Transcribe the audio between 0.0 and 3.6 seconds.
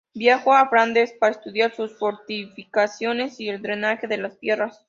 Viajó a Flandes para estudiar sus fortificaciones y